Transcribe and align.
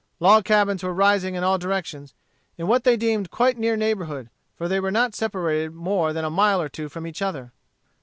Log 0.19 0.43
cabins 0.45 0.81
were 0.81 0.95
rising 0.95 1.35
in 1.35 1.43
all 1.43 1.59
directions, 1.59 2.15
in 2.57 2.65
what 2.65 2.85
they 2.85 2.97
deemed 2.97 3.29
quite 3.29 3.55
near 3.59 3.77
neighborhood, 3.77 4.31
for 4.55 4.67
they 4.67 4.79
were 4.79 4.89
not 4.89 5.13
separated 5.13 5.75
more 5.75 6.11
than 6.11 6.25
a 6.25 6.29
mile 6.31 6.59
or 6.59 6.69
two 6.69 6.89
from 6.89 7.05
each 7.05 7.21
other. 7.21 7.51